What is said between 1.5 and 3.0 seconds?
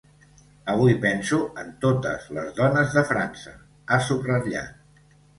en totes les dones